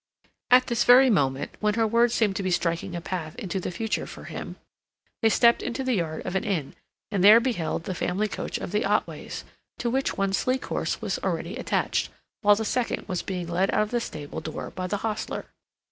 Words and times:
At 0.49 0.65
this 0.65 0.83
very 0.83 1.11
moment, 1.11 1.51
when 1.59 1.75
her 1.75 1.85
words 1.85 2.15
seemed 2.15 2.35
to 2.37 2.41
be 2.41 2.49
striking 2.49 2.95
a 2.95 3.01
path 3.01 3.35
into 3.35 3.59
the 3.59 3.69
future 3.69 4.07
for 4.07 4.23
him, 4.23 4.55
they 5.21 5.29
stepped 5.29 5.61
into 5.61 5.83
the 5.83 5.93
yard 5.93 6.25
of 6.25 6.35
an 6.35 6.43
inn, 6.43 6.73
and 7.11 7.23
there 7.23 7.39
beheld 7.39 7.83
the 7.83 7.93
family 7.93 8.27
coach 8.27 8.57
of 8.57 8.71
the 8.71 8.83
Otways, 8.83 9.43
to 9.77 9.91
which 9.91 10.17
one 10.17 10.33
sleek 10.33 10.65
horse 10.65 11.03
was 11.03 11.19
already 11.19 11.55
attached, 11.55 12.09
while 12.41 12.55
the 12.55 12.65
second 12.65 13.07
was 13.07 13.21
being 13.21 13.45
led 13.47 13.69
out 13.69 13.83
of 13.83 13.91
the 13.91 14.01
stable 14.01 14.41
door 14.41 14.71
by 14.71 14.87
the 14.87 14.97
hostler. 15.05 15.45